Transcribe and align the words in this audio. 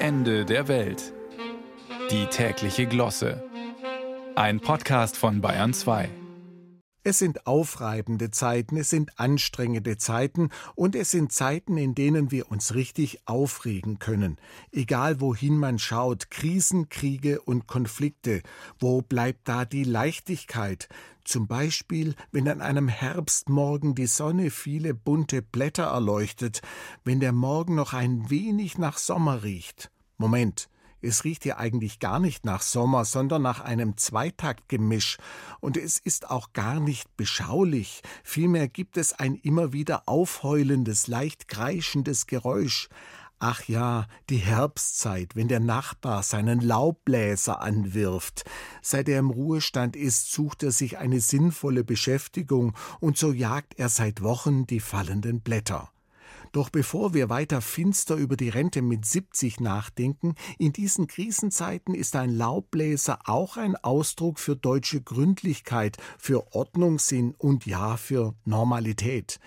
Ende 0.00 0.44
der 0.44 0.68
Welt. 0.68 1.12
Die 2.12 2.26
tägliche 2.26 2.86
Glosse. 2.86 3.42
Ein 4.36 4.60
Podcast 4.60 5.16
von 5.16 5.40
Bayern 5.40 5.74
2. 5.74 6.08
Es 7.04 7.18
sind 7.18 7.46
aufreibende 7.46 8.30
Zeiten, 8.30 8.76
es 8.76 8.90
sind 8.90 9.18
anstrengende 9.18 9.96
Zeiten 9.98 10.50
und 10.74 10.96
es 10.96 11.10
sind 11.10 11.32
Zeiten, 11.32 11.76
in 11.78 11.94
denen 11.94 12.30
wir 12.30 12.50
uns 12.50 12.74
richtig 12.74 13.20
aufregen 13.24 13.98
können. 13.98 14.36
Egal 14.72 15.20
wohin 15.20 15.56
man 15.56 15.78
schaut, 15.78 16.30
Krisen, 16.30 16.88
Kriege 16.88 17.40
und 17.40 17.66
Konflikte. 17.66 18.42
Wo 18.78 19.00
bleibt 19.00 19.48
da 19.48 19.64
die 19.64 19.84
Leichtigkeit? 19.84 20.88
Zum 21.24 21.46
Beispiel, 21.46 22.14
wenn 22.32 22.48
an 22.48 22.60
einem 22.60 22.88
Herbstmorgen 22.88 23.94
die 23.94 24.06
Sonne 24.06 24.50
viele 24.50 24.92
bunte 24.94 25.40
Blätter 25.40 25.84
erleuchtet, 25.84 26.62
wenn 27.04 27.20
der 27.20 27.32
Morgen 27.32 27.74
noch 27.74 27.92
ein 27.92 28.28
wenig 28.28 28.76
nach 28.76 28.98
Sommer 28.98 29.44
riecht. 29.44 29.90
Moment, 30.16 30.68
es 31.00 31.24
riecht 31.24 31.44
hier 31.44 31.58
eigentlich 31.58 32.00
gar 32.00 32.18
nicht 32.18 32.44
nach 32.44 32.62
Sommer, 32.62 33.04
sondern 33.04 33.42
nach 33.42 33.60
einem 33.60 33.96
Zweitaktgemisch. 33.96 35.18
Und 35.60 35.76
es 35.76 35.98
ist 35.98 36.30
auch 36.30 36.52
gar 36.52 36.80
nicht 36.80 37.16
beschaulich. 37.16 38.02
Vielmehr 38.24 38.68
gibt 38.68 38.96
es 38.96 39.12
ein 39.12 39.34
immer 39.34 39.72
wieder 39.72 40.02
aufheulendes, 40.06 41.06
leicht 41.06 41.48
kreischendes 41.48 42.26
Geräusch. 42.26 42.88
Ach 43.40 43.62
ja, 43.68 44.06
die 44.30 44.38
Herbstzeit, 44.38 45.36
wenn 45.36 45.46
der 45.46 45.60
Nachbar 45.60 46.24
seinen 46.24 46.60
Laubbläser 46.60 47.60
anwirft. 47.60 48.44
Seit 48.82 49.08
er 49.08 49.20
im 49.20 49.30
Ruhestand 49.30 49.94
ist, 49.94 50.32
sucht 50.32 50.64
er 50.64 50.72
sich 50.72 50.98
eine 50.98 51.20
sinnvolle 51.20 51.84
Beschäftigung, 51.84 52.74
und 52.98 53.16
so 53.16 53.32
jagt 53.32 53.78
er 53.78 53.90
seit 53.90 54.22
Wochen 54.22 54.66
die 54.66 54.80
fallenden 54.80 55.40
Blätter. 55.40 55.92
Doch 56.52 56.70
bevor 56.70 57.14
wir 57.14 57.28
weiter 57.28 57.60
finster 57.60 58.16
über 58.16 58.36
die 58.36 58.48
Rente 58.48 58.82
mit 58.82 59.04
70 59.04 59.60
nachdenken, 59.60 60.34
in 60.58 60.72
diesen 60.72 61.06
Krisenzeiten 61.06 61.94
ist 61.94 62.16
ein 62.16 62.30
Laubbläser 62.30 63.18
auch 63.24 63.56
ein 63.56 63.76
Ausdruck 63.76 64.38
für 64.38 64.56
deutsche 64.56 65.02
Gründlichkeit, 65.02 65.96
für 66.18 66.54
Ordnungssinn 66.54 67.34
und 67.38 67.66
ja 67.66 67.96
für 67.96 68.34
Normalität. 68.44 69.40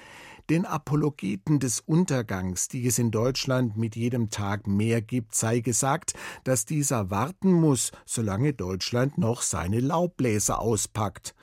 Den 0.50 0.66
Apologeten 0.66 1.60
des 1.60 1.80
Untergangs, 1.80 2.68
die 2.68 2.86
es 2.86 3.00
in 3.00 3.10
Deutschland 3.12 3.78
mit 3.78 3.96
jedem 3.96 4.30
Tag 4.30 4.68
mehr 4.68 5.02
gibt, 5.02 5.34
sei 5.34 5.62
gesagt, 5.62 6.14
dass 6.44 6.66
dieser 6.66 7.10
warten 7.10 7.54
muss, 7.54 7.92
solange 8.06 8.54
Deutschland 8.54 9.18
noch 9.18 9.44
seine 9.44 9.80
Laubbläser 9.80 10.60
auspackt. 10.60 11.36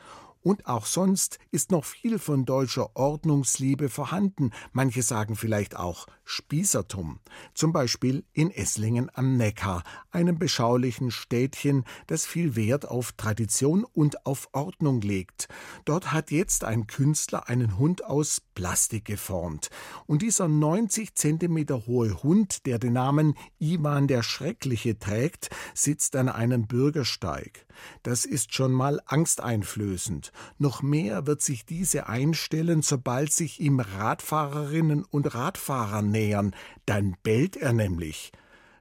Und 0.43 0.67
auch 0.67 0.87
sonst 0.87 1.39
ist 1.51 1.71
noch 1.71 1.85
viel 1.85 2.19
von 2.19 2.45
deutscher 2.45 2.97
Ordnungsliebe 2.97 3.89
vorhanden. 3.89 4.51
Manche 4.73 5.03
sagen 5.03 5.37
vielleicht 5.37 5.77
auch 5.77 6.07
Spießertum. 6.25 7.21
Zum 7.55 7.73
Beispiel 7.73 8.25
in 8.33 8.51
Esslingen 8.51 9.11
am 9.15 9.37
Neckar, 9.37 9.83
einem 10.11 10.39
beschaulichen 10.39 11.11
Städtchen, 11.11 11.85
das 12.07 12.27
viel 12.27 12.55
Wert 12.55 12.87
auf 12.87 13.13
Tradition 13.13 13.85
und 13.85 14.27
auf 14.27 14.49
Ordnung 14.53 15.01
legt. 15.01 15.49
Dort 15.85 16.13
hat 16.13 16.31
jetzt 16.31 16.65
ein 16.65 16.87
Künstler 16.87 17.49
einen 17.49 17.79
Hund 17.79 18.05
aus 18.05 18.41
Plastik 18.55 19.05
geformt. 19.05 19.71
Und 20.07 20.23
dieser 20.23 20.49
90 20.49 21.15
Zentimeter 21.15 21.87
hohe 21.87 22.23
Hund, 22.23 22.67
der 22.67 22.79
den 22.79 22.93
Namen 22.93 23.35
Iwan 23.59 24.07
der 24.07 24.23
Schreckliche 24.23 24.99
trägt, 24.99 25.51
sitzt 25.75 26.17
an 26.17 26.29
einem 26.29 26.67
Bürgersteig. 26.67 27.67
Das 28.03 28.25
ist 28.25 28.55
schon 28.55 28.73
mal 28.73 29.01
angsteinflößend. 29.07 30.33
Noch 30.59 30.83
mehr 30.83 31.27
wird 31.27 31.43
sich 31.43 31.67
diese 31.67 32.09
einstellen, 32.09 32.83
sobald 32.83 33.33
sich 33.33 33.61
ihm 33.61 33.81
Radfahrerinnen 33.81 35.05
und 35.05 35.35
Radfahrer 35.35 36.03
nähern, 36.03 36.55
dann 36.87 37.17
bellt 37.23 37.57
er 37.57 37.73
nämlich. 37.73 38.33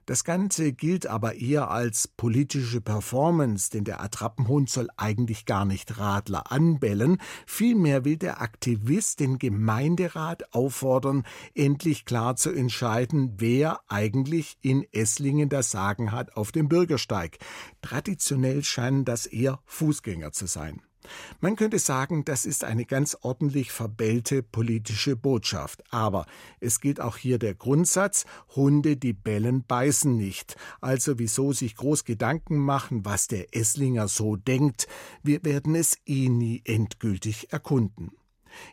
Das 0.08 0.24
Ganze 0.24 0.72
gilt 0.72 1.06
aber 1.06 1.34
eher 1.34 1.70
als 1.70 2.08
politische 2.08 2.80
Performance, 2.80 3.68
denn 3.70 3.84
der 3.84 4.00
Attrappenhund 4.02 4.70
soll 4.70 4.88
eigentlich 4.96 5.44
gar 5.44 5.66
nicht 5.66 5.98
Radler 5.98 6.50
anbellen, 6.50 7.18
vielmehr 7.44 8.06
will 8.06 8.16
der 8.16 8.40
Aktivist 8.40 9.20
den 9.20 9.38
Gemeinderat 9.38 10.54
auffordern, 10.54 11.24
endlich 11.54 12.06
klar 12.06 12.36
zu 12.36 12.50
entscheiden, 12.50 13.34
wer 13.36 13.80
eigentlich 13.88 14.56
in 14.62 14.86
Esslingen 14.92 15.50
das 15.50 15.70
Sagen 15.70 16.10
hat 16.10 16.38
auf 16.38 16.52
dem 16.52 16.70
Bürgersteig. 16.70 17.36
Traditionell 17.82 18.64
scheinen 18.64 19.04
das 19.04 19.26
eher 19.26 19.60
Fußgänger 19.66 20.32
zu 20.32 20.46
sein. 20.46 20.80
Man 21.40 21.56
könnte 21.56 21.78
sagen, 21.78 22.24
das 22.24 22.46
ist 22.46 22.64
eine 22.64 22.84
ganz 22.84 23.16
ordentlich 23.22 23.72
verbellte 23.72 24.42
politische 24.42 25.16
Botschaft. 25.16 25.82
Aber 25.90 26.26
es 26.60 26.80
gilt 26.80 27.00
auch 27.00 27.16
hier 27.16 27.38
der 27.38 27.54
Grundsatz, 27.54 28.24
Hunde, 28.54 28.96
die 28.96 29.12
bellen, 29.12 29.64
beißen 29.64 30.16
nicht. 30.16 30.56
Also 30.80 31.18
wieso 31.18 31.52
sich 31.52 31.76
groß 31.76 32.04
Gedanken 32.04 32.58
machen, 32.58 33.04
was 33.04 33.26
der 33.26 33.54
Esslinger 33.56 34.08
so 34.08 34.36
denkt? 34.36 34.88
Wir 35.22 35.44
werden 35.44 35.74
es 35.74 35.98
eh 36.06 36.28
nie 36.28 36.62
endgültig 36.64 37.52
erkunden. 37.52 38.12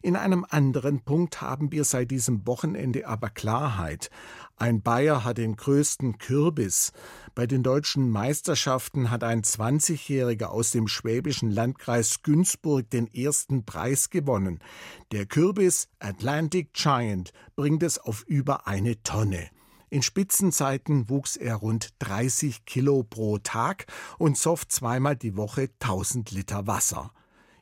In 0.02 0.16
einem 0.16 0.46
anderen 0.50 1.02
Punkt 1.02 1.42
haben 1.42 1.72
wir 1.72 1.84
seit 1.84 2.12
diesem 2.12 2.46
Wochenende 2.48 3.08
aber 3.08 3.30
Klarheit. 3.30 4.10
Ein 4.58 4.82
Bayer 4.82 5.24
hat 5.24 5.38
den 5.38 5.56
größten 5.56 6.18
Kürbis. 6.18 6.94
Bei 7.34 7.46
den 7.46 7.62
deutschen 7.62 8.10
Meisterschaften 8.10 9.12
hat 9.12 9.24
ein 9.24 9.42
20-Jähriger 9.42 10.46
aus 10.46 10.72
dem 10.72 10.88
schwäbischen 10.88 11.52
Landkreis 11.52 12.24
Günzburg 12.24 12.90
den 12.90 13.14
ersten 13.14 13.66
Preis 13.66 14.10
gewonnen. 14.10 14.60
Der 15.12 15.26
Kürbis 15.26 15.90
Atlantic 16.00 16.74
Giant 16.74 17.34
bringt 17.56 17.84
es 17.84 18.00
auf 18.00 18.24
über 18.24 18.68
eine 18.68 19.02
Tonne. 19.04 19.50
In 19.90 20.02
Spitzenzeiten 20.02 21.10
wuchs 21.10 21.36
er 21.36 21.56
rund 21.56 21.94
30 22.00 22.66
Kilo 22.66 23.04
pro 23.04 23.38
Tag 23.38 23.86
und 24.18 24.38
soff 24.38 24.68
zweimal 24.68 25.16
die 25.16 25.38
Woche 25.38 25.70
1000 25.80 26.32
Liter 26.32 26.68
Wasser. 26.68 27.12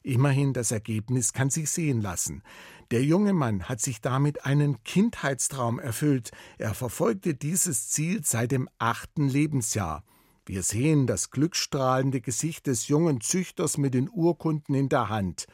Immerhin 0.03 0.51
das 0.51 0.71
Ergebnis 0.71 1.31
kann 1.31 1.49
sich 1.49 1.71
sehen 1.71 2.01
lassen. 2.01 2.43
Der 2.91 3.03
junge 3.03 3.33
Mann 3.33 3.63
hat 3.69 3.79
sich 3.79 4.01
damit 4.01 4.45
einen 4.45 4.83
Kindheitstraum 4.83 5.79
erfüllt. 5.79 6.31
Er 6.57 6.73
verfolgte 6.73 7.33
dieses 7.33 7.89
Ziel 7.89 8.23
seit 8.23 8.51
dem 8.51 8.69
achten 8.77 9.29
Lebensjahr. 9.29 10.03
Wir 10.45 10.61
sehen 10.61 11.07
das 11.07 11.31
glückstrahlende 11.31 12.19
Gesicht 12.19 12.67
des 12.67 12.89
jungen 12.89 13.21
Züchters 13.21 13.77
mit 13.77 13.93
den 13.93 14.09
Urkunden 14.09 14.75
in 14.75 14.89
der 14.89 15.07
Hand. 15.07 15.45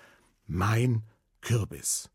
Mein 0.47 1.03
Kürbis. 1.41 2.09